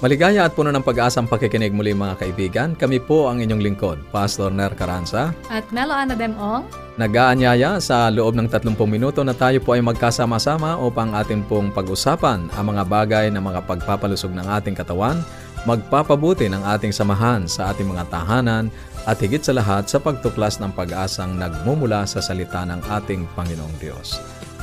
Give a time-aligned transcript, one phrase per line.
[0.00, 2.72] Maligaya at puno ng pag-asang pakikinig muli mga kaibigan.
[2.72, 5.36] Kami po ang inyong lingkod, Pastor Ner Caranza.
[5.52, 6.64] At Melo Ana Demong.
[6.96, 12.48] Nag-aanyaya sa loob ng 30 minuto na tayo po ay magkasama-sama upang atin pong pag-usapan
[12.48, 15.20] ang mga bagay na mga pagpapalusog ng ating katawan,
[15.68, 18.72] magpapabuti ng ating samahan sa ating mga tahanan,
[19.04, 24.16] at higit sa lahat sa pagtuklas ng pag-asang nagmumula sa salita ng ating Panginoong Diyos.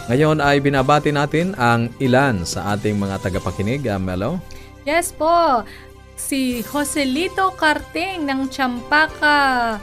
[0.09, 4.41] Ngayon ay binabati natin ang ilan sa ating mga tagapakinig, uh, Melo.
[4.87, 5.67] Yes po,
[6.15, 9.75] si Joselito Carting ng Champaka,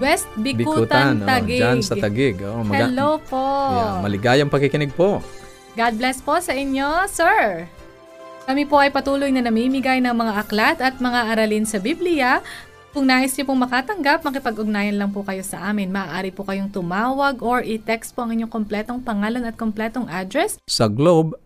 [0.00, 1.60] West Bikutan, oh, Taguig.
[1.60, 2.40] dyan sa Tagig.
[2.40, 3.44] Oh, maga- Hello po.
[3.76, 5.20] Yeah, maligayang pakikinig po.
[5.76, 7.68] God bless po sa inyo, sir.
[8.48, 12.40] Kami po ay patuloy na namimigay ng mga aklat at mga aralin sa Biblia.
[12.96, 15.92] Kung nais niyo pong makatanggap, makipag-ugnayan lang po kayo sa amin.
[15.92, 20.88] Maaari po kayong tumawag or i-text po ang inyong kompletong pangalan at kompletong address Sa
[20.88, 21.36] Globe,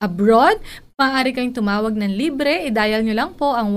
[0.07, 0.63] abroad.
[0.97, 2.71] Maaari kayong tumawag ng libre.
[2.71, 3.75] I-dial nyo lang po ang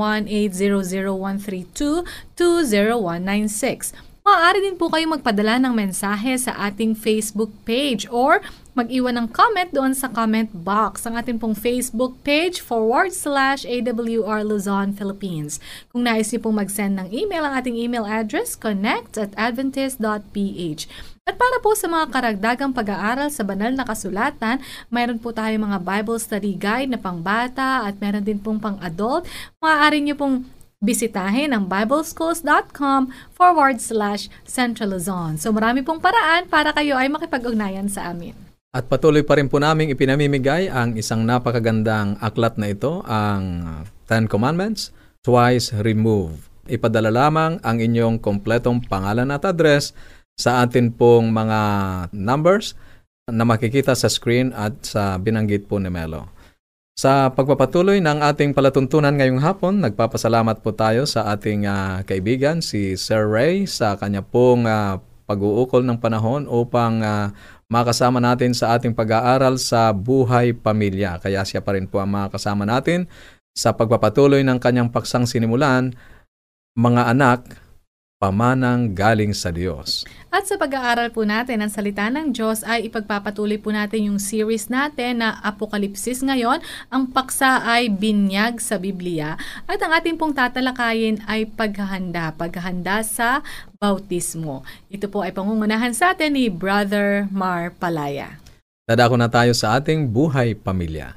[2.38, 3.98] 1-800-132-20196.
[4.30, 8.46] Maaari din po kayong magpadala ng mensahe sa ating Facebook page or
[8.78, 14.46] mag-iwan ng comment doon sa comment box ang ating pong Facebook page forward slash AWR
[14.46, 15.58] Luzon, Philippines.
[15.90, 20.86] Kung nais niyo pong mag-send ng email, ang ating email address connect at adventist.ph.
[21.30, 24.58] At para po sa mga karagdagang pag-aaral sa banal na kasulatan,
[24.90, 29.30] mayroon po tayo mga Bible Study Guide na pangbata at meron din pong pang-adult.
[29.62, 30.50] Maaari niyo pong
[30.82, 35.38] bisitahin ang bibleschools.com forward slash Central Luzon.
[35.38, 38.34] So marami pong paraan para kayo ay makipag-ugnayan sa amin.
[38.74, 44.26] At patuloy pa rin po naming ipinamimigay ang isang napakagandang aklat na ito, ang Ten
[44.26, 44.90] Commandments,
[45.22, 46.50] Twice Remove.
[46.70, 49.94] Ipadala lamang ang inyong kompletong pangalan at address
[50.40, 51.60] sa atin pong mga
[52.16, 52.80] numbers
[53.28, 56.32] na makikita sa screen at sa binanggit po ni Melo.
[57.00, 63.00] Sa pagpapatuloy ng ating palatuntunan ngayong hapon, nagpapasalamat po tayo sa ating ah, kaibigan si
[63.00, 67.32] Sir Ray sa kanya pong ah, pag-uukol ng panahon upang ah,
[67.72, 71.24] makasama natin sa ating pag-aaral sa buhay pamilya.
[71.24, 73.08] Kaya siya pa rin po ang makasama natin
[73.56, 75.96] sa pagpapatuloy ng kanyang paksang sinimulan,
[76.76, 77.48] mga anak,
[78.20, 80.04] pamanang galing sa Diyos.
[80.28, 84.68] At sa pag-aaral po natin ng salita ng Diyos ay ipagpapatuloy po natin yung series
[84.68, 86.60] natin na Apokalipsis ngayon.
[86.92, 93.40] Ang paksa ay binyag sa Biblia at ang ating pong tatalakayin ay paghahanda, paghahanda sa
[93.80, 94.68] bautismo.
[94.92, 98.36] Ito po ay pangungunahan sa atin ni Brother Mar Palaya.
[98.84, 101.16] Dadako na tayo sa ating buhay pamilya.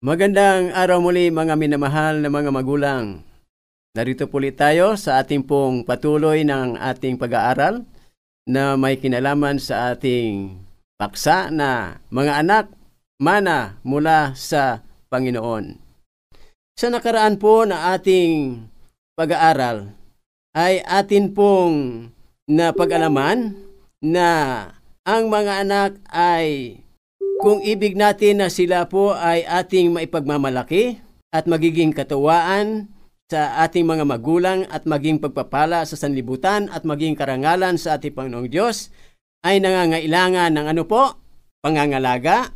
[0.00, 3.28] Magandang araw muli mga minamahal na mga magulang.
[3.90, 7.82] Narito puli tayo sa ating pong patuloy ng ating pag-aaral
[8.46, 10.62] na may kinalaman sa ating
[10.94, 12.64] paksa na mga anak,
[13.18, 15.74] mana mula sa Panginoon.
[16.78, 18.62] Sa nakaraan po na ating
[19.18, 19.90] pag-aaral
[20.54, 22.06] ay atin pong
[22.46, 23.58] napag-alaman
[23.98, 24.30] na
[25.02, 26.78] ang mga anak ay
[27.42, 31.02] kung ibig natin na sila po ay ating maipagmamalaki
[31.34, 32.86] at magiging katuwaan
[33.30, 38.50] sa ating mga magulang at maging pagpapala sa sanlibutan at maging karangalan sa ating Panginoong
[38.50, 38.90] Diyos
[39.46, 41.14] ay nangangailangan ng ano po?
[41.62, 42.50] Pangangalaga,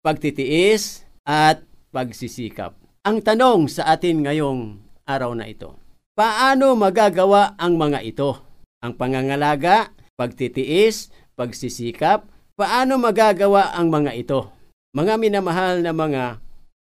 [0.00, 1.60] pagtitiis, at
[1.92, 2.72] pagsisikap.
[3.04, 5.76] Ang tanong sa atin ngayong araw na ito,
[6.16, 8.40] paano magagawa ang mga ito?
[8.80, 12.24] Ang pangangalaga, pagtitiis, pagsisikap,
[12.56, 14.48] paano magagawa ang mga ito?
[14.96, 16.40] Mga minamahal na mga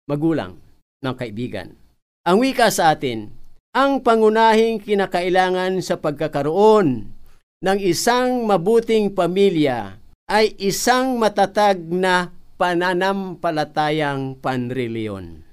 [0.10, 0.58] magulang
[1.06, 1.83] ng kaibigan.
[2.24, 3.36] Ang wika sa atin,
[3.76, 7.12] ang pangunahing kinakailangan sa pagkakaroon
[7.60, 10.00] ng isang mabuting pamilya
[10.32, 15.44] ay isang matatag na pananampalatayang panreliyon.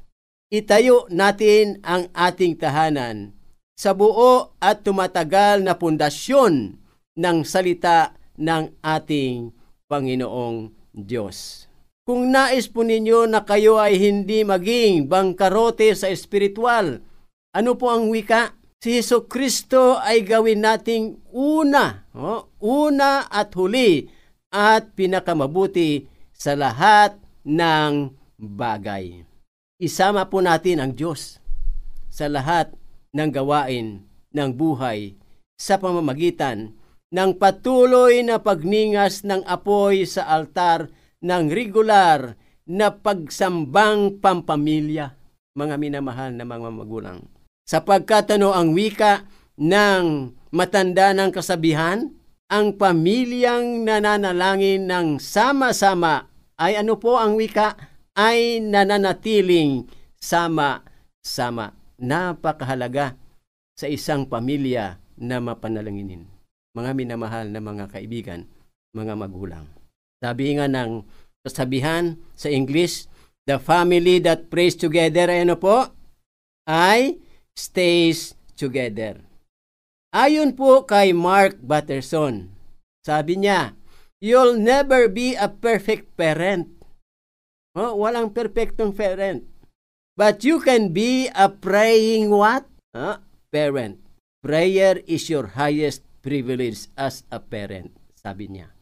[0.46, 3.34] Itayo natin ang ating tahanan
[3.75, 6.78] sa buo at tumatagal na pundasyon
[7.19, 9.50] ng salita ng ating
[9.90, 11.69] Panginoong Diyos.
[12.11, 17.07] Kung nais po ninyo na kayo ay hindi maging bangkarote sa espiritual
[17.55, 18.59] Ano po ang wika?
[18.83, 24.11] Si Heso Kristo ay gawin nating una, oh, una at huli
[24.51, 27.15] at pinakamabuti sa lahat
[27.47, 28.11] ng
[28.43, 29.23] bagay.
[29.79, 31.39] Isama po natin ang Diyos
[32.11, 32.75] sa lahat
[33.15, 34.03] ng gawain
[34.35, 35.15] ng buhay
[35.55, 36.75] sa pamamagitan
[37.15, 45.17] ng patuloy na pagningas ng apoy sa altar ng regular na pagsambang pampamilya,
[45.56, 47.19] mga minamahal na mga magulang.
[47.67, 49.26] Sapagkat ano ang wika
[49.61, 52.11] ng matanda ng kasabihan,
[52.50, 56.26] ang pamilyang nananalangin ng sama-sama
[56.58, 57.78] ay ano po ang wika
[58.19, 59.87] ay nananatiling
[60.19, 61.78] sama-sama.
[62.00, 63.12] Napakahalaga
[63.76, 66.25] sa isang pamilya na mapanalanginin.
[66.72, 68.49] Mga minamahal na mga kaibigan,
[68.96, 69.80] mga magulang.
[70.20, 71.05] Sabi nga ng
[71.40, 73.08] kasabihan sa English,
[73.49, 75.88] the family that prays together, ano po?
[76.69, 77.19] Ay
[77.56, 79.25] stays together.
[80.12, 82.52] Ayon po kay Mark Batterson,
[83.00, 83.72] sabi niya,
[84.20, 86.69] you'll never be a perfect parent.
[87.72, 89.46] Oh, walang perfectong parent.
[90.19, 92.69] But you can be a praying what?
[92.93, 93.22] Huh?
[93.49, 94.02] Parent.
[94.43, 98.75] Prayer is your highest privilege as a parent, sabi niya.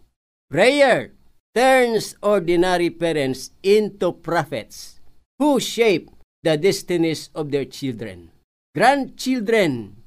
[0.48, 1.17] Prayer
[1.58, 5.02] turns ordinary parents into prophets
[5.42, 6.06] who shape
[6.46, 8.30] the destinies of their children,
[8.78, 9.98] grandchildren,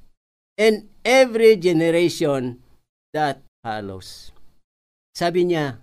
[0.56, 2.56] and every generation
[3.12, 4.32] that follows.
[5.12, 5.76] Sabi niya,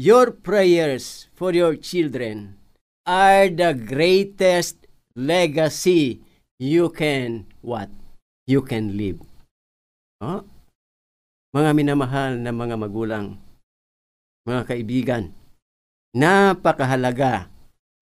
[0.00, 2.56] your prayers for your children
[3.04, 6.24] are the greatest legacy
[6.56, 7.92] you can what?
[8.48, 9.20] You can live.
[10.24, 10.48] Oh?
[11.52, 13.36] Mga minamahal na mga magulang,
[14.50, 15.30] mga kaibigan,
[16.10, 17.46] napakahalaga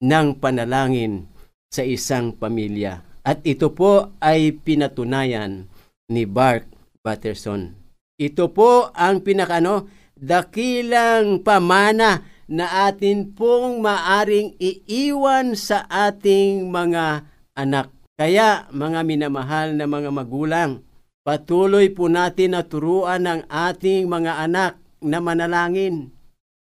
[0.01, 1.29] ng panalangin
[1.69, 3.05] sa isang pamilya.
[3.21, 5.69] At ito po ay pinatunayan
[6.09, 6.65] ni Bark
[7.05, 7.77] Patterson.
[8.17, 17.93] Ito po ang pinakano, dakilang pamana na atin pong maaring iiwan sa ating mga anak.
[18.19, 20.83] Kaya mga minamahal na mga magulang,
[21.23, 26.11] patuloy po natin na turuan ang ating mga anak na manalangin.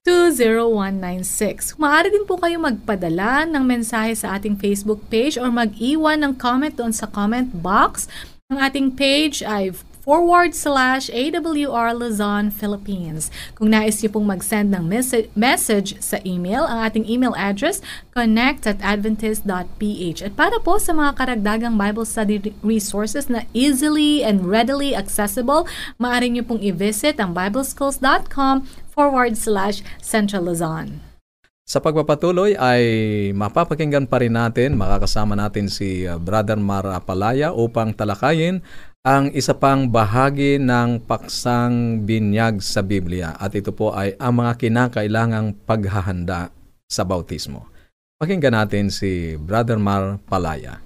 [0.01, 1.77] 1-800-132-20196.
[1.77, 6.73] Maaari din po kayong magpadala ng mensahe sa ating Facebook page or mag-iwan ng comment
[6.73, 8.09] doon sa comment box.
[8.49, 9.69] Ang ating page ay
[10.09, 13.29] forward slash AWR Luzon, Philippines.
[13.53, 17.77] Kung nais niyo pong mag-send ng message, message sa email, ang ating email address,
[18.17, 20.25] connect at adventist.ph.
[20.25, 25.69] At para po sa mga karagdagang Bible study resources na easily and readily accessible,
[26.01, 31.05] maaari niyo pong i-visit ang bibleschools.com forward slash Central Luzon.
[31.69, 32.81] Sa pagpapatuloy ay
[33.37, 38.65] mapapakinggan pa rin natin, makakasama natin si uh, Brother Mar Apalaya upang talakayin
[39.07, 44.59] ang isa pang bahagi ng paksang binyag sa Biblia at ito po ay ang mga
[44.59, 46.51] kinakailangang paghahanda
[46.83, 47.71] sa bautismo.
[48.19, 50.83] Pakinggan natin si Brother Mar Palaya.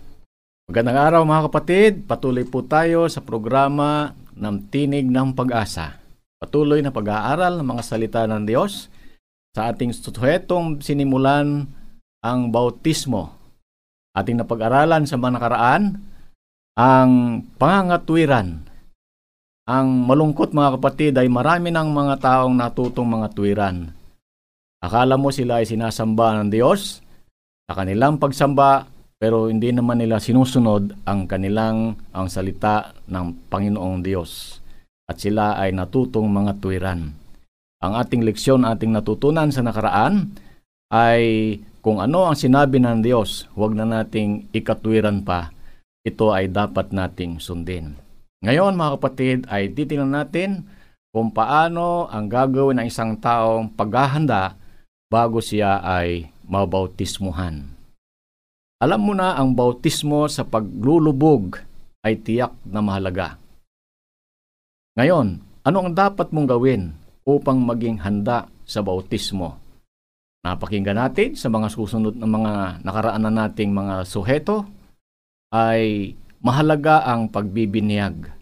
[0.69, 5.97] Magandang araw mga kapatid, patuloy po tayo sa programa ng Tinig ng Pag-asa.
[6.37, 8.91] patuloy na pag-aaral ng mga salita ng Diyos
[9.55, 11.63] sa ating suhetong sinimulan
[12.19, 13.31] ang bautismo.
[14.11, 16.03] Ating napag-aralan sa mga nakaraan
[16.73, 18.65] ang pangangatwiran.
[19.63, 23.77] Ang malungkot mga kapatid ay marami ng mga taong natutong mga tuwiran.
[24.83, 26.99] Akala mo sila ay sinasamba ng Diyos
[27.69, 34.59] sa kanilang pagsamba pero hindi naman nila sinusunod ang kanilang ang salita ng Panginoong Diyos
[35.07, 37.15] at sila ay natutong mga tuwiran.
[37.79, 40.35] Ang ating leksyon, ating natutunan sa nakaraan
[40.91, 45.53] ay kung ano ang sinabi ng Diyos, huwag na nating ikatwiran pa.
[46.03, 47.95] Ito ay dapat nating sundin.
[48.43, 50.67] Ngayon mga kapatid ay titingnan natin
[51.15, 54.59] kung paano ang gagawin ng isang taong paghahanda
[55.07, 57.71] bago siya ay mabautismuhan.
[58.83, 61.63] Alam mo na ang bautismo sa paglulubog
[62.03, 63.39] ay tiyak na mahalaga.
[64.99, 66.91] Ngayon, ano ang dapat mong gawin
[67.23, 69.55] upang maging handa sa bautismo?
[70.43, 74.67] Napakinggan natin sa mga susunod na mga nakaraan na nating mga suheto
[75.53, 78.33] ay mahalaga ang pagbibinyag.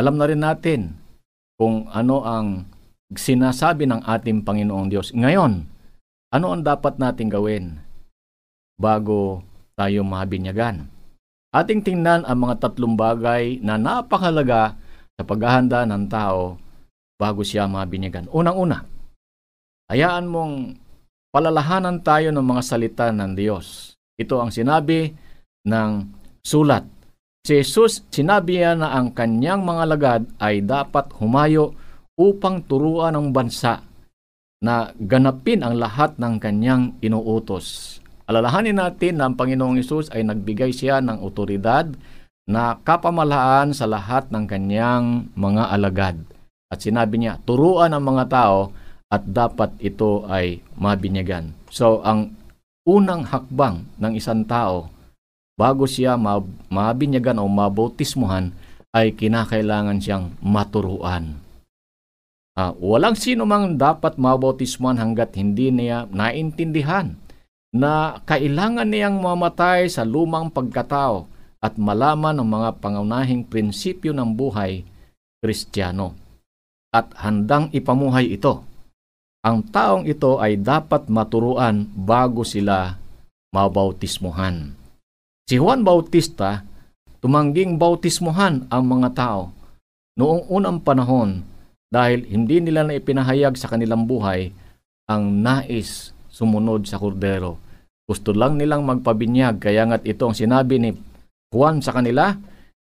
[0.00, 0.96] Alam na rin natin
[1.60, 2.64] kung ano ang
[3.12, 5.12] sinasabi ng ating Panginoong Diyos.
[5.12, 5.68] Ngayon,
[6.32, 7.76] ano ang dapat nating gawin
[8.80, 9.44] bago
[9.76, 10.88] tayo mabinyagan?
[11.52, 14.78] Ating tingnan ang mga tatlong bagay na napakalaga
[15.18, 16.56] sa paghahanda ng tao
[17.20, 18.30] bago siya mabinyagan.
[18.32, 18.86] Unang-una,
[19.92, 20.78] hayaan mong
[21.34, 23.98] palalahanan tayo ng mga salita ng Diyos.
[24.16, 25.12] Ito ang sinabi
[25.66, 26.84] ng sulat.
[27.40, 31.72] Si Jesus, sinabi na ang kanyang mga lagad ay dapat humayo
[32.20, 33.80] upang turuan ang bansa
[34.60, 37.96] na ganapin ang lahat ng kanyang inuutos.
[38.28, 41.88] Alalahanin natin na ang Panginoong Isus ay nagbigay siya ng otoridad
[42.44, 46.16] na kapamalaan sa lahat ng kanyang mga alagad.
[46.70, 48.70] At sinabi niya, turuan ang mga tao
[49.10, 51.50] at dapat ito ay mabinyagan.
[51.72, 52.36] So, ang
[52.86, 54.86] unang hakbang ng isang tao
[55.60, 56.16] bago siya
[56.72, 58.56] mabinyagan o mabautismuhan
[58.96, 61.36] ay kinakailangan siyang maturuan.
[62.56, 67.14] Uh, walang sino mang dapat mabautismuhan hanggat hindi niya naintindihan
[67.70, 71.28] na kailangan niyang mamatay sa lumang pagkatao
[71.60, 74.82] at malaman ang mga pangunahing prinsipyo ng buhay
[75.44, 76.16] kristyano
[76.90, 78.64] at handang ipamuhay ito.
[79.46, 82.98] Ang taong ito ay dapat maturuan bago sila
[83.54, 84.79] mabautismuhan.
[85.50, 86.62] Si Juan Bautista,
[87.18, 89.50] tumangging bautismuhan ang mga tao
[90.14, 91.42] noong unang panahon
[91.90, 94.54] dahil hindi nila na ipinahayag sa kanilang buhay
[95.10, 97.58] ang nais sumunod sa kordero.
[98.06, 100.94] Gusto lang nilang magpabinyag, kaya nga't ito ang sinabi ni
[101.50, 102.30] Juan sa kanila,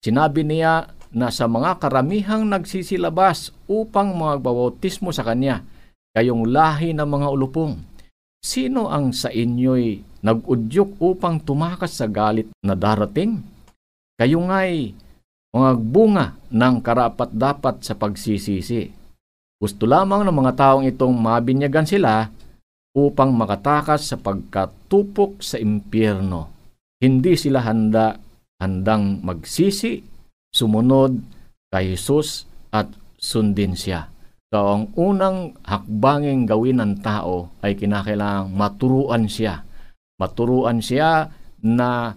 [0.03, 5.63] sinabi niya na sa mga karamihang nagsisilabas upang magbabautismo sa kanya,
[6.19, 7.79] kayong lahi ng mga ulupong.
[8.43, 13.39] Sino ang sa inyo'y nag-udyok upang tumakas sa galit na darating?
[14.19, 14.91] Kayo nga'y
[15.55, 18.91] mga bunga ng karapat-dapat sa pagsisisi.
[19.57, 22.29] Gusto lamang ng mga taong itong mabinyagan sila
[22.93, 26.53] upang makatakas sa pagkatupok sa impyerno.
[27.01, 28.21] Hindi sila handa
[28.57, 30.01] handang magsisi,
[30.49, 31.21] sumunod
[31.69, 32.89] kay Jesus at
[33.21, 34.09] sundin siya.
[34.49, 39.66] So, ang unang hakbanging gawin ng tao ay kinakailangang maturuan siya.
[40.17, 41.29] Maturuan siya
[41.61, 42.17] na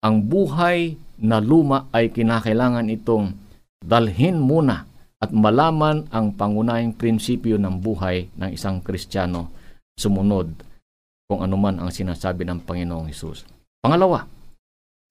[0.00, 3.36] ang buhay na luma ay kinakailangan itong
[3.82, 4.88] dalhin muna
[5.20, 9.52] at malaman ang pangunahing prinsipyo ng buhay ng isang Kristiyano
[10.00, 10.48] sumunod
[11.28, 13.44] kung anuman ang sinasabi ng Panginoong Hesus.
[13.84, 14.24] Pangalawa,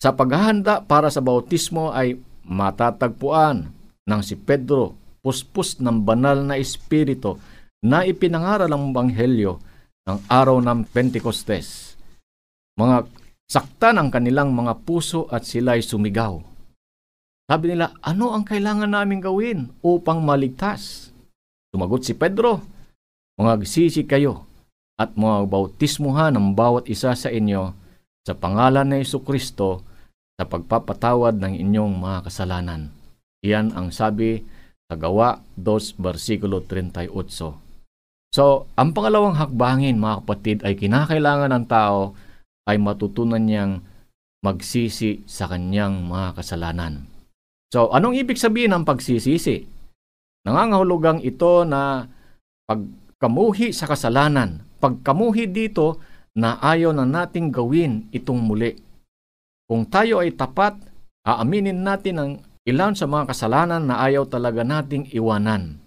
[0.01, 3.69] sa paghahanda para sa bautismo ay matatagpuan
[4.09, 7.37] ng si Pedro puspos ng banal na espiritu
[7.85, 9.61] na ipinangaral ang banghelyo
[10.09, 11.88] ng araw ng Pentecostes.
[12.79, 13.11] Mga
[13.51, 16.39] sakta ng kanilang mga puso at sila'y sumigaw.
[17.51, 21.11] Sabi nila, ano ang kailangan namin gawin upang maligtas?
[21.75, 22.63] Sumagot si Pedro,
[23.35, 24.47] mga sisi kayo
[24.95, 27.75] at mga bautismuhan ng bawat isa sa inyo
[28.23, 29.83] sa pangalan ng Iso Kristo
[30.39, 32.95] sa pagpapatawad ng inyong mga kasalanan.
[33.43, 34.39] Iyan ang sabi
[34.87, 37.11] sa Gawa 2, versikulo 38.
[38.29, 42.13] So, ang pangalawang hakbangin, mga kapatid, ay kinakailangan ng tao
[42.69, 43.81] ay matutunan niyang
[44.45, 47.09] magsisi sa kanyang mga kasalanan.
[47.73, 49.65] So, anong ibig sabihin ng pagsisisi?
[50.45, 52.05] Nangangahulugang ito na
[52.69, 54.61] pagkamuhi sa kasalanan.
[54.77, 55.97] Pagkamuhi dito
[56.37, 58.77] na ayaw na nating gawin itong muli
[59.69, 60.81] kung tayo ay tapat,
[61.29, 62.31] aaminin natin ang
[62.65, 65.77] ilan sa mga kasalanan na ayaw talaga nating iwanan.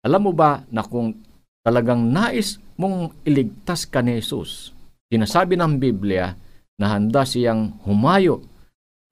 [0.00, 1.12] Alam mo ba na kung
[1.60, 4.72] talagang nais mong iligtas ka ni Jesus,
[5.12, 6.32] sinasabi ng Biblia
[6.78, 8.42] na handa siyang humayo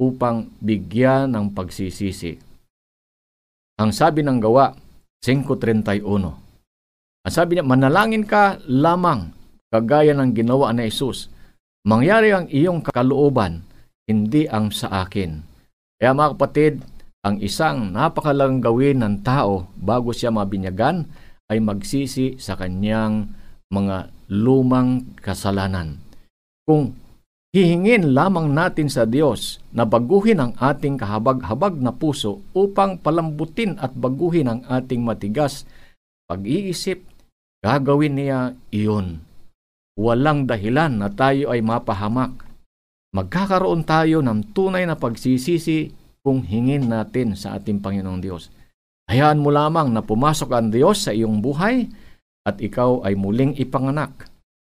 [0.00, 2.38] upang bigyan ng pagsisisi.
[3.78, 4.74] Ang sabi ng gawa,
[5.22, 6.02] 5.31.
[7.22, 9.30] Ang sabi niya, manalangin ka lamang
[9.70, 11.30] kagaya ng ginawa ni Jesus.
[11.86, 13.62] Mangyari ang iyong kalooban,
[14.06, 15.42] hindi ang sa akin.
[15.98, 16.74] Kaya mga kapatid,
[17.22, 21.06] ang isang napakalagang gawin ng tao bago siya mabinyagan
[21.46, 23.30] ay magsisi sa kanyang
[23.70, 26.00] mga lumang kasalanan.
[26.64, 26.96] Kung
[27.52, 33.92] hihingin lamang natin sa Diyos na baguhin ang ating kahabag-habag na puso upang palambutin at
[33.92, 35.68] baguhin ang ating matigas
[36.24, 37.04] pag-iisip,
[37.60, 39.20] gagawin niya iyon.
[40.00, 42.32] Walang dahilan na tayo ay mapahamak.
[43.12, 45.92] Magkakaroon tayo ng tunay na pagsisisi
[46.24, 48.48] kung hingin natin sa ating Panginoong Diyos.
[49.12, 51.84] Hayaan mo lamang na pumasok ang Diyos sa iyong buhay
[52.42, 54.30] at ikaw ay muling ipanganak.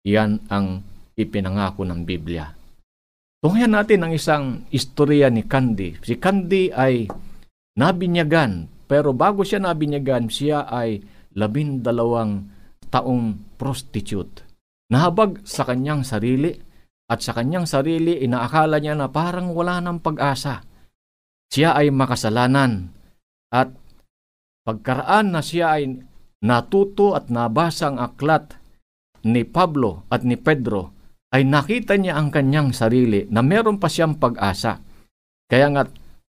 [0.05, 0.86] Iyan ang
[1.17, 2.53] ipinangako ng Biblia.
[3.41, 5.98] Tunghayan natin ang isang istorya ni Candy.
[6.01, 7.10] Si Candy ay
[7.77, 11.01] nabinyagan, pero bago siya nabinyagan, siya ay
[11.34, 12.50] labindalawang
[12.89, 14.45] taong prostitute.
[14.93, 16.53] Nahabag sa kanyang sarili
[17.10, 20.62] at sa kanyang sarili inaakala niya na parang wala ng pag-asa
[21.55, 22.89] siya ay makasalanan
[23.53, 23.72] at
[24.65, 26.01] pagkaraan na siya ay
[26.45, 28.53] natuto at nabasa ang aklat
[29.25, 30.93] ni Pablo at ni Pedro,
[31.33, 34.79] ay nakita niya ang kanyang sarili na meron pa siyang pag-asa.
[35.49, 35.83] Kaya nga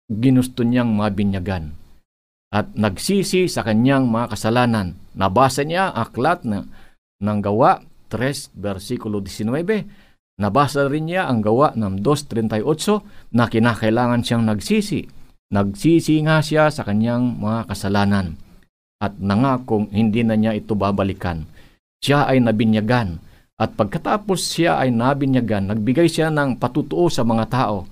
[0.09, 1.71] ginusto niyang mabinyagan
[2.49, 4.97] at nagsisi sa kanyang mga kasalanan.
[5.13, 6.65] Nabasa niya aklat na,
[7.21, 12.63] ng gawa 3 versikulo 19 Nabasa rin niya ang gawa ng 2.38
[13.35, 15.03] na kinakailangan siyang nagsisi.
[15.51, 18.39] Nagsisi nga siya sa kanyang mga kasalanan
[18.99, 21.47] at nangakong hindi na niya ito babalikan.
[22.03, 23.19] Siya ay nabinyagan
[23.59, 27.87] at pagkatapos siya ay nabinyagan, nagbigay siya ng patutuo sa mga tao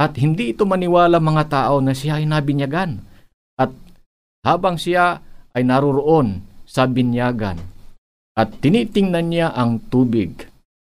[0.00, 3.00] at hindi ito maniwala mga tao na siya ay nabinyagan.
[3.60, 3.72] At
[4.44, 5.20] habang siya
[5.52, 7.60] ay naruroon sa binyagan
[8.32, 10.48] at tinitingnan niya ang tubig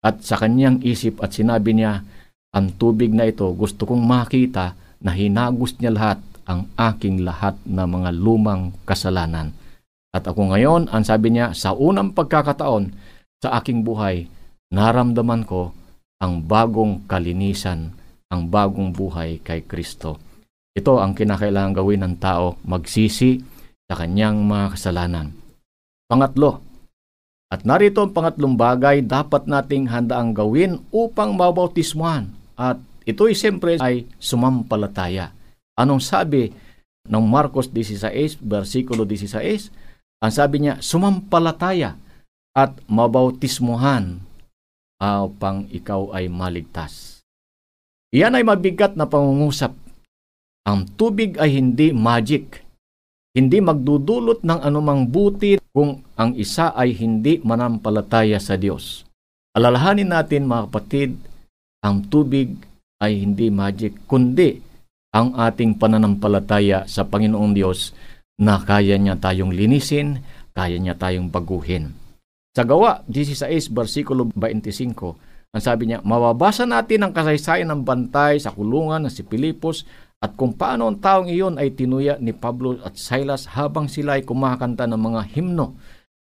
[0.03, 2.07] at sa kanyang isip at sinabi niya,
[2.53, 7.87] ang tubig na ito gusto kong makita na hinagos niya lahat ang aking lahat na
[7.87, 9.55] mga lumang kasalanan.
[10.12, 12.92] At ako ngayon, ang sabi niya, sa unang pagkakataon
[13.40, 14.28] sa aking buhay,
[14.70, 15.72] naramdaman ko
[16.20, 17.96] ang bagong kalinisan,
[18.28, 20.20] ang bagong buhay kay Kristo.
[20.72, 23.40] Ito ang kinakailangan gawin ng tao, magsisi
[23.88, 25.37] sa kanyang mga kasalanan.
[26.09, 26.72] Pangatlo,
[27.52, 32.33] at narito ang pangatlong bagay dapat nating handaang gawin upang mabautismuhan.
[32.57, 35.37] At ito'y siyempre ay sumampalataya.
[35.83, 36.55] Anong sabi
[37.11, 40.23] ng Marcos 16, versikulo 16?
[40.23, 41.99] Ang sabi niya, sumampalataya
[42.55, 44.23] at mabautismuhan
[45.03, 47.27] upang ikaw ay maligtas.
[48.14, 49.75] Iyan ay mabigat na pangungusap.
[50.62, 52.62] Ang tubig ay hindi magic
[53.33, 59.09] hindi magdudulot ng anumang buti kung ang isa ay hindi manampalataya sa Diyos.
[59.57, 61.16] Alalahanin natin mga kapatid,
[61.81, 62.53] ang tubig
[63.01, 64.61] ay hindi magic, kundi
[65.12, 67.92] ang ating pananampalataya sa Panginoong Diyos
[68.40, 70.25] na kaya niya tayong linisin,
[70.57, 71.92] kaya niya tayong baguhin.
[72.57, 78.57] Sa gawa 16 versikulo 25, ang sabi niya, mababasa natin ang kasaysayan ng bantay sa
[78.57, 79.85] kulungan na si Pilipos
[80.16, 84.25] at kung paano ang taong iyon ay tinuya ni Pablo at Silas habang sila ay
[84.25, 85.77] kumakanta ng mga himno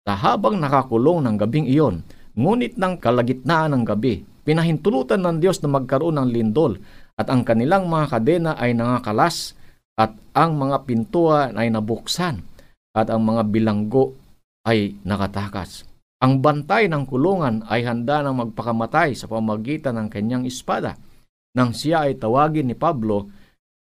[0.02, 2.02] sa habang nakakulong ng gabing iyon.
[2.34, 6.82] Ngunit ng kalagitnaan ng gabi, pinahintulutan ng Diyos na magkaroon ng lindol
[7.15, 9.58] at ang kanilang mga kadena ay nangakalas
[10.00, 12.41] at ang mga pintuan ay nabuksan
[12.95, 14.15] at ang mga bilanggo
[14.67, 15.88] ay nakatakas.
[16.21, 20.93] Ang bantay ng kulungan ay handa ng magpakamatay sa pamagitan ng kanyang espada.
[21.58, 23.28] Nang siya ay tawagin ni Pablo,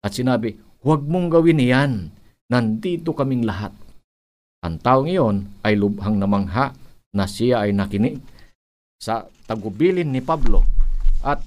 [0.04, 0.54] at sinabi,
[0.84, 1.92] huwag mong gawin iyan,
[2.52, 3.74] nandito kaming lahat.
[4.62, 6.76] Ang taong iyon ay lubhang namangha
[7.16, 8.20] na siya ay nakinig
[9.00, 10.62] sa tagubilin ni Pablo.
[11.24, 11.42] At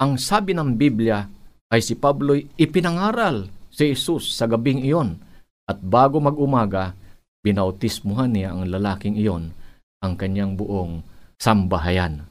[0.00, 1.22] ang sabi ng Biblia
[1.70, 5.18] ay si Pablo'y ipinangaral si Jesus sa gabing iyon.
[5.64, 6.92] At bago mag-umaga,
[7.40, 9.50] binautismuhan niya ang lalaking iyon,
[10.04, 11.00] ang kanyang buong
[11.40, 12.28] sambahayan.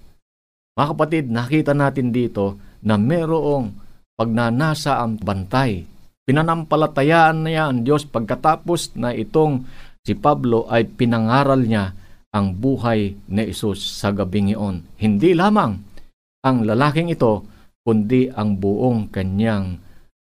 [0.78, 3.74] Mga kapatid, nakita natin dito na merong
[4.18, 5.86] pagnanasa ang bantay.
[6.24, 9.66] Pinanampalatayaan niya ang Diyos pagkatapos na itong
[10.06, 11.94] si Pablo ay pinangaral niya
[12.34, 14.86] ang buhay ni Isus sa gabing iyon.
[14.98, 15.78] Hindi lamang
[16.44, 17.46] ang lalaking ito,
[17.84, 19.80] kundi ang buong kanyang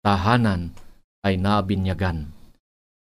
[0.01, 0.73] tahanan
[1.23, 2.33] ay nabinyagan.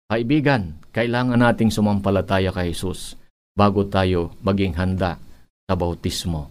[0.09, 3.13] Kaibigan, kailangan nating sumampalataya kay Jesus
[3.53, 5.21] bago tayo maging handa
[5.69, 6.49] sa bautismo.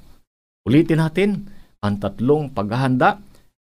[0.62, 1.30] Ulitin natin,
[1.82, 3.18] ang tatlong paghahanda,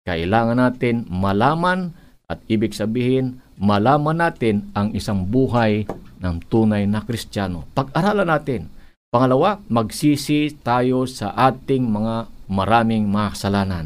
[0.05, 1.93] kailangan natin malaman
[2.29, 5.89] at ibig sabihin, malaman natin ang isang buhay
[6.21, 7.65] ng tunay na Kristiyano.
[7.73, 8.61] Pag-aralan natin.
[9.09, 13.85] Pangalawa, magsisi tayo sa ating mga maraming mga kasalanan.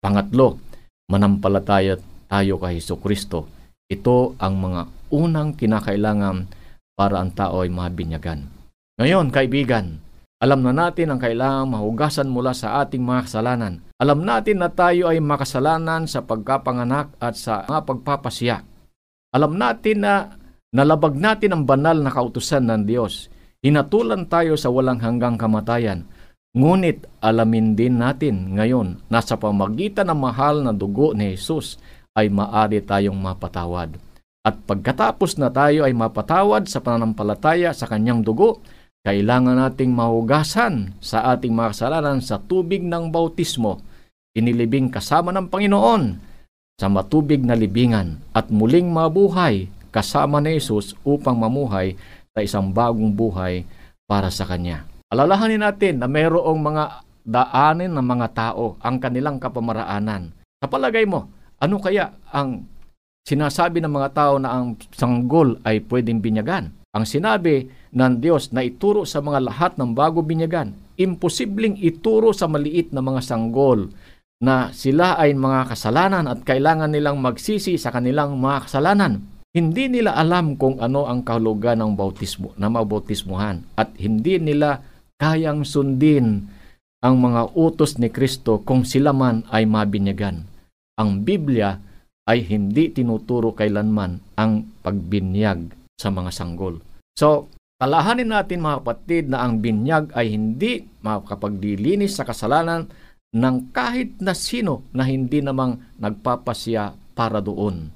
[0.00, 0.56] Pangatlo,
[1.12, 3.44] manampalataya tayo kay Heso Kristo.
[3.84, 4.80] Ito ang mga
[5.12, 6.48] unang kinakailangan
[6.96, 8.48] para ang tao ay mabinyagan.
[8.96, 10.00] Ngayon, kaibigan,
[10.40, 13.84] alam na natin ang kailangang mahugasan mula sa ating mga kasalanan.
[14.00, 18.56] Alam natin na tayo ay makasalanan sa pagkapanganak at sa mga pagpapasya.
[19.36, 20.32] Alam natin na
[20.72, 23.28] nalabag natin ang banal na kautusan ng Diyos.
[23.60, 26.08] Hinatulan tayo sa walang hanggang kamatayan.
[26.50, 31.78] Ngunit alamin din natin ngayon na sa pamagitan ng mahal na dugo ni Jesus
[32.18, 33.94] ay maari tayong mapatawad.
[34.42, 38.58] At pagkatapos na tayo ay mapatawad sa pananampalataya sa kanyang dugo,
[39.06, 43.78] kailangan nating mahugasan sa ating mga kasalanan sa tubig ng bautismo,
[44.34, 46.18] inilibing kasama ng Panginoon
[46.82, 51.94] sa matubig na libingan at muling mabuhay kasama ni Jesus upang mamuhay
[52.34, 53.62] sa isang bagong buhay
[54.10, 54.89] para sa Kanya.
[55.10, 60.30] Alalahanin natin na mayroong mga daanin ng mga tao ang kanilang kapamaraanan.
[60.62, 61.26] Sa palagay mo,
[61.58, 62.62] ano kaya ang
[63.26, 66.70] sinasabi ng mga tao na ang sanggol ay pwedeng binyagan?
[66.94, 72.46] Ang sinabi ng Diyos na ituro sa mga lahat ng bago binyagan, imposibleng ituro sa
[72.46, 73.90] maliit na mga sanggol
[74.38, 79.26] na sila ay mga kasalanan at kailangan nilang magsisi sa kanilang mga kasalanan.
[79.50, 84.89] Hindi nila alam kung ano ang kahulugan ng bautismo, na mabautismuhan at hindi nila
[85.20, 86.48] kayang sundin
[87.04, 90.48] ang mga utos ni Kristo kung sila man ay mabinyagan
[91.00, 91.80] ang Biblia
[92.28, 96.84] ay hindi tinuturo kailanman ang pagbinyag sa mga sanggol.
[97.16, 97.48] So,
[97.80, 102.92] talahanin natin mga kapatid na ang binyag ay hindi makapaglilinis sa kasalanan
[103.32, 107.88] ng kahit na sino na hindi namang nagpapasya para doon.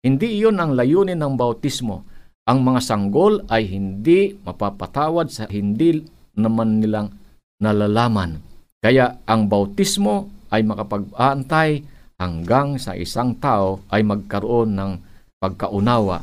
[0.00, 2.08] Hindi iyon ang layunin ng bautismo.
[2.46, 6.00] Ang mga sanggol ay hindi mapapatawad sa hindi
[6.36, 7.10] naman nilang
[7.58, 8.38] nalalaman.
[8.80, 11.82] Kaya ang bautismo ay makapag-aantay
[12.20, 14.92] hanggang sa isang tao ay magkaroon ng
[15.40, 16.22] pagkaunawa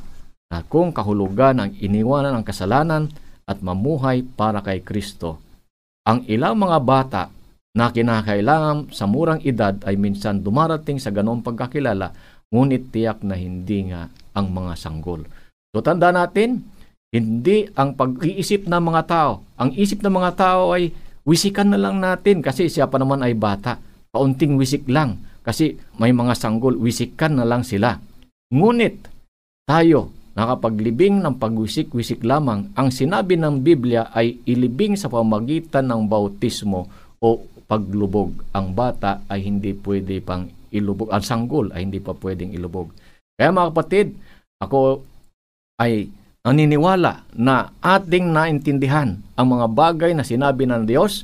[0.54, 3.10] na kung kahulugan ang iniwanan ng kasalanan
[3.49, 5.41] at mamuhay para kay Kristo.
[6.06, 7.23] Ang ilang mga bata
[7.73, 12.13] na kinakailangan sa murang edad ay minsan dumarating sa ganong pagkakilala,
[12.54, 15.26] ngunit tiyak na hindi nga ang mga sanggol.
[15.73, 16.62] So tanda natin,
[17.13, 19.45] hindi ang pag-iisip ng mga tao.
[19.62, 20.89] Ang isip ng mga tao ay
[21.30, 23.78] wisikan na lang natin kasi siya pa naman ay bata.
[24.10, 28.02] Paunting wisik lang kasi may mga sanggol, wisikan na lang sila.
[28.49, 29.06] Ngunit
[29.69, 36.89] tayo, nakapaglibing ng pagwisik-wisik lamang, ang sinabi ng Biblia ay ilibing sa pamagitan ng bautismo
[37.21, 38.34] o paglubog.
[38.58, 41.13] Ang bata ay hindi pwede pang ilubog.
[41.13, 42.89] Ang sanggol ay hindi pa pwedeng ilubog.
[43.38, 44.08] Kaya mga kapatid,
[44.58, 45.06] ako
[45.78, 46.10] ay
[46.43, 51.23] naniniwala na ating naintindihan ang mga bagay na sinabi ng Diyos,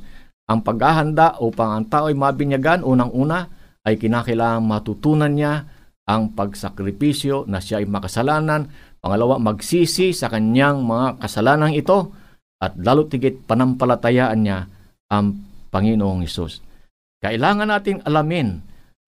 [0.50, 3.52] ang paghahanda upang ang tao ay mabinyagan, unang-una,
[3.86, 5.68] ay kinakailangan matutunan niya
[6.10, 8.66] ang pagsakripisyo na siya ay makasalanan.
[9.00, 12.12] Pangalawa, magsisi sa kanyang mga kasalanang ito
[12.60, 14.66] at lalo tigit panampalatayaan niya
[15.14, 15.38] ang
[15.70, 16.66] Panginoong Isus.
[17.22, 18.60] Kailangan nating alamin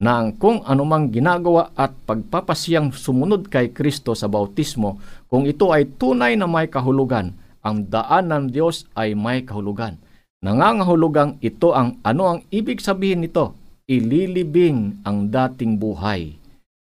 [0.02, 4.98] na kung anumang ginagawa at pagpapasiyang sumunod kay Kristo sa bautismo,
[5.30, 10.02] kung ito ay tunay na may kahulugan, ang daan ng Diyos ay may kahulugan.
[10.42, 13.54] Nangangahulugang ito ang ano ang ibig sabihin nito
[13.86, 16.34] ililibing ang dating buhay,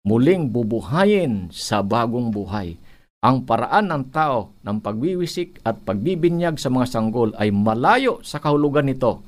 [0.07, 2.79] muling bubuhayin sa bagong buhay.
[3.23, 8.87] Ang paraan ng tao ng pagwiwisik at pagbibinyag sa mga sanggol ay malayo sa kahulugan
[8.87, 9.23] nito.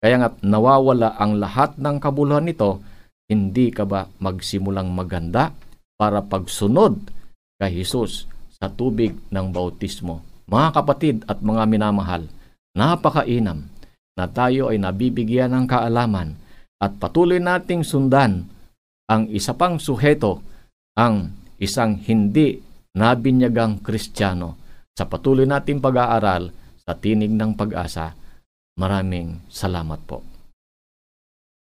[0.00, 2.80] Kaya nga nawawala ang lahat ng kabuluhan nito,
[3.28, 5.52] hindi ka ba magsimulang maganda
[6.00, 6.96] para pagsunod
[7.60, 8.24] kay Jesus
[8.56, 10.24] sa tubig ng bautismo?
[10.48, 12.24] Mga kapatid at mga minamahal,
[12.72, 13.68] napakainam
[14.16, 16.40] na tayo ay nabibigyan ng kaalaman
[16.80, 18.48] at patuloy nating sundan
[19.08, 20.40] ang isa pang suheto,
[20.96, 22.60] ang isang hindi
[22.96, 24.56] nabinyagang Kristiyano
[24.92, 26.50] sa patuloy nating pag-aaral
[26.82, 28.12] sa Tinig ng Pag-asa.
[28.76, 30.27] Maraming salamat po.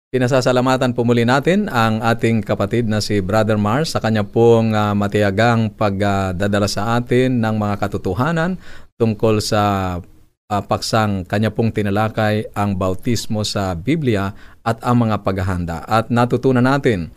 [0.09, 4.97] Pinasasalamatan po muli natin ang ating kapatid na si Brother Mars sa kanya pong uh,
[4.97, 8.57] matiyagang pagdadala uh, sa atin ng mga katotohanan
[8.97, 9.63] tungkol sa
[10.01, 14.33] uh, paksang kanya pong tinalakay ang bautismo sa Biblia
[14.65, 15.85] at ang mga paghahanda.
[15.85, 17.13] At natutunan natin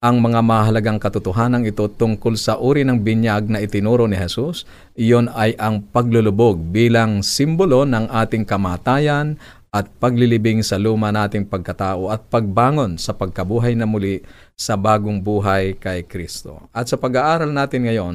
[0.00, 4.64] ang mga mahalagang katotohanan ito tungkol sa uri ng binyag na itinuro ni Jesus,
[4.96, 9.36] iyon ay ang paglulubog bilang simbolo ng ating kamatayan
[9.70, 14.18] at paglilibing sa luma nating pagkatao at pagbangon sa pagkabuhay na muli
[14.58, 16.66] sa bagong buhay kay Kristo.
[16.74, 18.14] At sa pag-aaral natin ngayon,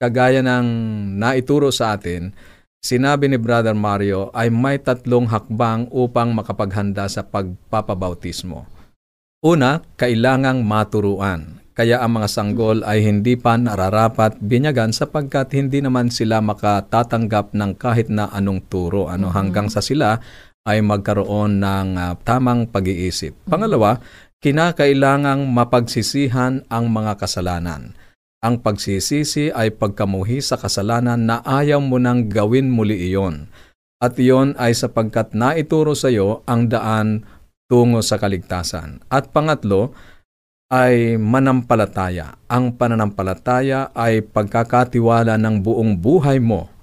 [0.00, 0.66] kagaya ng
[1.20, 2.32] naituro sa atin,
[2.80, 8.64] sinabi ni Brother Mario ay may tatlong hakbang upang makapaghanda sa pagpapabautismo.
[9.44, 11.60] Una, kailangang maturuan.
[11.76, 17.76] Kaya ang mga sanggol ay hindi pa nararapat binyagan sapagkat hindi naman sila makatatanggap ng
[17.76, 20.16] kahit na anong turo ano hanggang sa sila
[20.66, 23.38] ay magkaroon ng uh, tamang pag-iisip.
[23.46, 24.02] Pangalawa,
[24.42, 27.94] kinakailangang mapagsisihan ang mga kasalanan.
[28.44, 33.48] Ang pagsisisi ay pagkamuhi sa kasalanan na ayaw mo nang gawin muli iyon.
[33.96, 37.24] At iyon ay sapagkat naituro sa iyo ang daan
[37.64, 39.00] tungo sa kaligtasan.
[39.08, 39.96] At pangatlo
[40.68, 42.36] ay manampalataya.
[42.50, 46.75] Ang pananampalataya ay pagkakatiwala ng buong buhay mo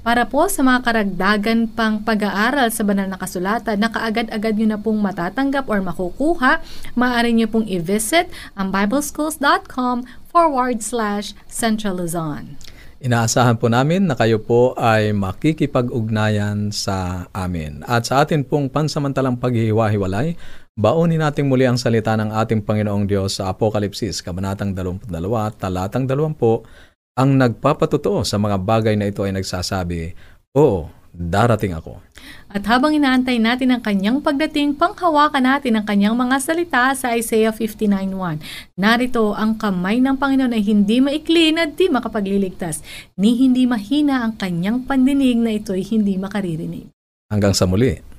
[0.07, 4.79] Para po sa mga karagdagan pang pag-aaral sa banal na kasulatan na kaagad-agad nyo na
[4.79, 6.63] pong matatanggap or makukuha,
[6.95, 12.55] maaari nyo pong i-visit ang bibleschools.com forward slash Central Luzon.
[12.97, 17.85] Inaasahan po namin na kayo po ay makikipag-ugnayan sa amin.
[17.85, 20.33] At sa atin pong pansamantalang paghihiwa-hiwalay,
[20.81, 25.13] baunin natin muli ang salita ng ating Panginoong Diyos sa Apokalipsis, Kabanatang 22,
[25.61, 30.17] Talatang 20, ang nagpapatotoo sa mga bagay na ito ay nagsasabi,
[30.57, 31.99] Oo, darating ako.
[32.53, 37.53] At habang inaantay natin ang kanyang pagdating, panghawakan natin ang kanyang mga salita sa Isaiah
[37.53, 38.41] 59.1.
[38.77, 42.85] Narito ang kamay ng Panginoon ay hindi maikli na di makapagliligtas,
[43.17, 46.93] ni hindi mahina ang kanyang pandinig na ito'y hindi makaririnig.
[47.33, 48.16] Hanggang sa muli.